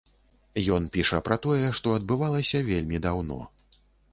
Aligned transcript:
Ён 0.77 0.87
піша 0.95 1.19
пра 1.27 1.37
тое, 1.45 1.59
што 1.81 1.93
адбывалася 1.99 2.63
вельмі 2.71 3.03
даўно. 3.05 3.39